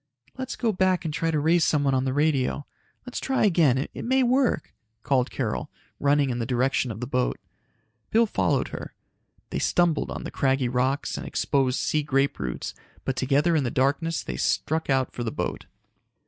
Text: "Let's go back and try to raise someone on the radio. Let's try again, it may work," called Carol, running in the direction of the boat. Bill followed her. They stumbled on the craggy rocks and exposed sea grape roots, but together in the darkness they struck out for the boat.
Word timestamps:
"Let's 0.35 0.55
go 0.55 0.71
back 0.71 1.05
and 1.05 1.13
try 1.13 1.29
to 1.29 1.39
raise 1.39 1.63
someone 1.63 1.93
on 1.93 2.05
the 2.05 2.11
radio. 2.13 2.65
Let's 3.05 3.19
try 3.19 3.45
again, 3.45 3.77
it 3.77 4.03
may 4.03 4.23
work," 4.23 4.73
called 5.03 5.29
Carol, 5.29 5.69
running 5.99 6.31
in 6.31 6.39
the 6.39 6.45
direction 6.47 6.89
of 6.89 7.01
the 7.01 7.05
boat. 7.05 7.37
Bill 8.09 8.25
followed 8.25 8.69
her. 8.69 8.95
They 9.51 9.59
stumbled 9.59 10.09
on 10.09 10.23
the 10.23 10.31
craggy 10.31 10.69
rocks 10.69 11.19
and 11.19 11.27
exposed 11.27 11.79
sea 11.79 12.01
grape 12.01 12.39
roots, 12.39 12.73
but 13.05 13.15
together 13.15 13.55
in 13.55 13.63
the 13.63 13.69
darkness 13.69 14.23
they 14.23 14.37
struck 14.37 14.89
out 14.89 15.11
for 15.13 15.23
the 15.23 15.31
boat. 15.31 15.67